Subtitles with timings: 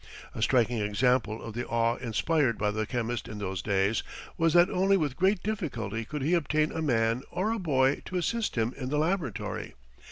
[0.33, 4.01] A striking example of the awe inspired by the chemist in those days
[4.35, 8.17] was that only with great difficulty could he obtain a man or a boy to
[8.17, 9.75] assist him in the laboratory.